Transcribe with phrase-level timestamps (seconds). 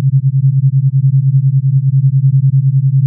[0.00, 0.22] Thank
[2.92, 2.97] you.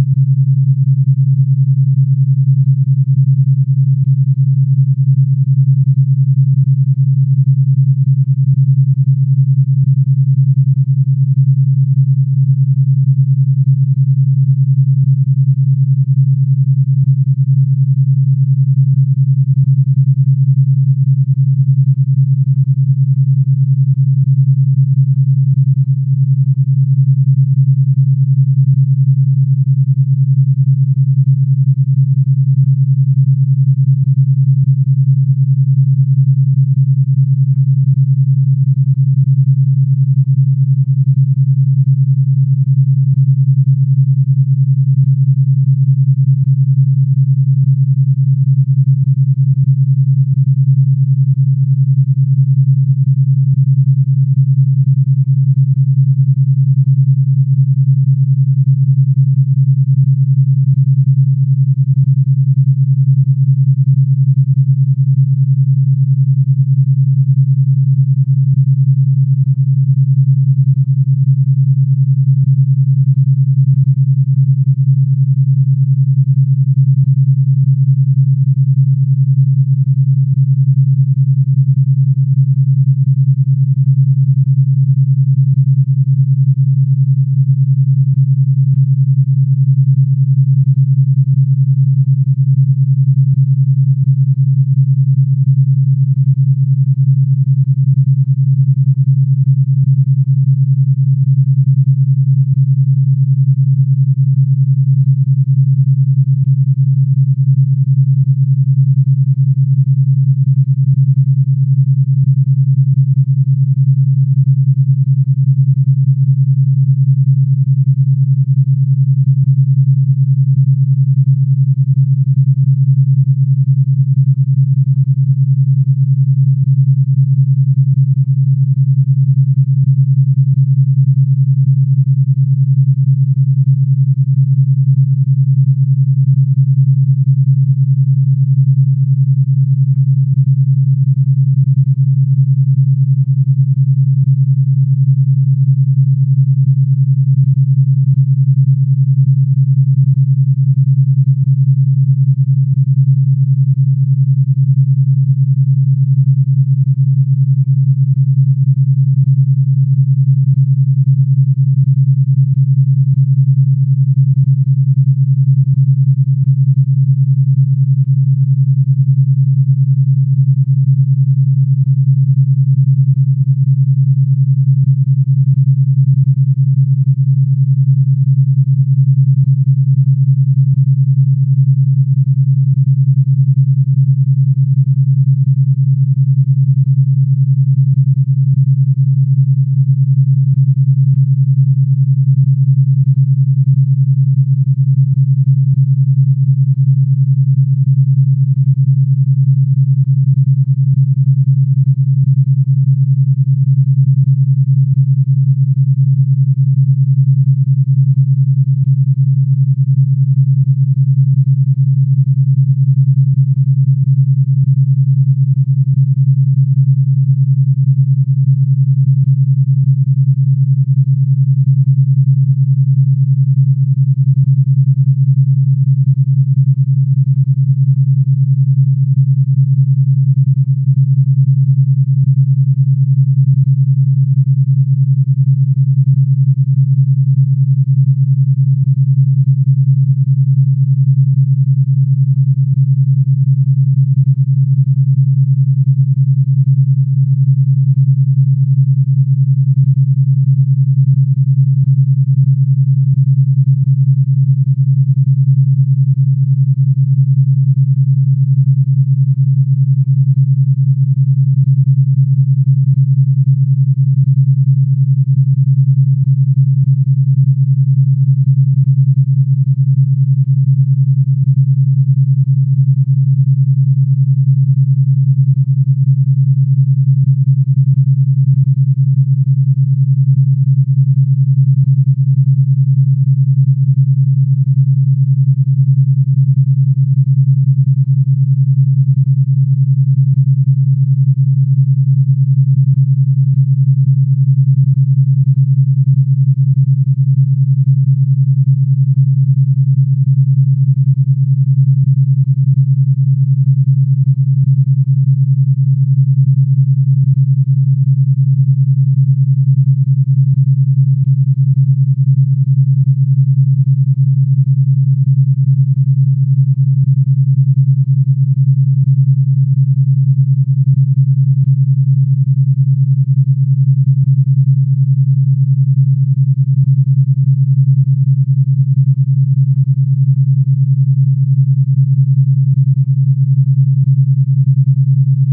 [335.42, 335.48] よ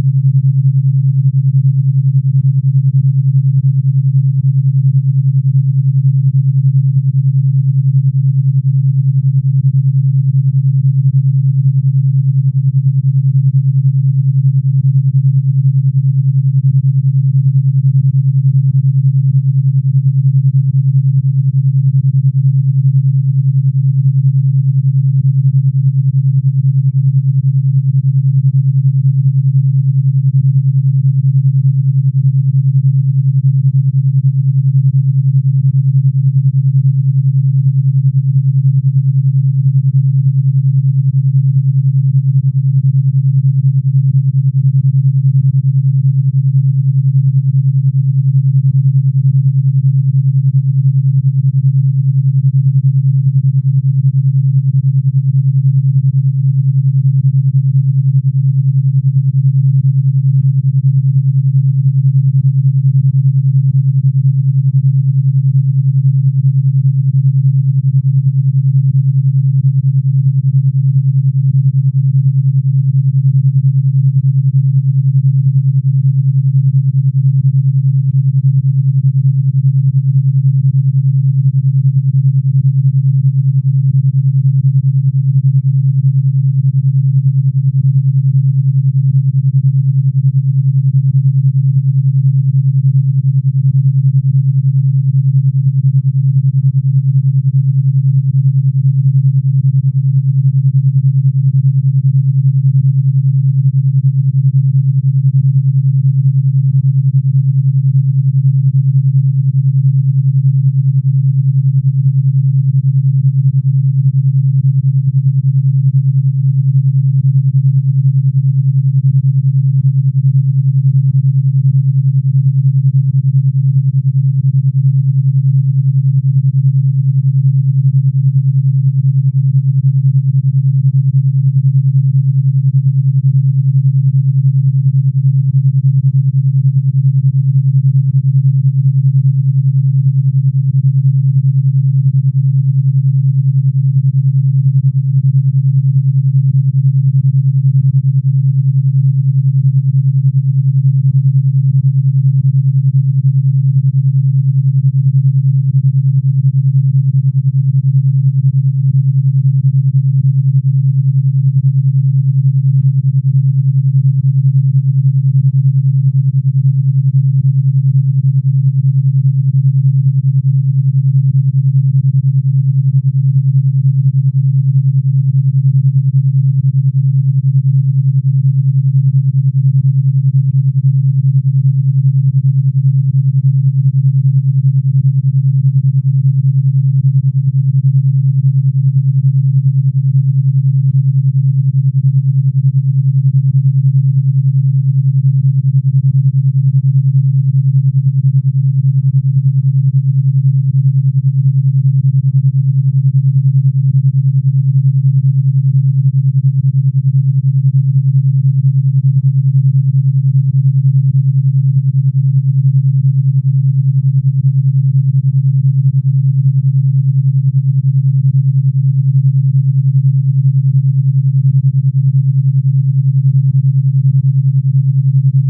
[3.36, 3.39] し!